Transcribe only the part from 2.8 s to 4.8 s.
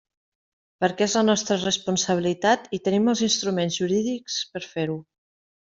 tenim els instruments jurídics per a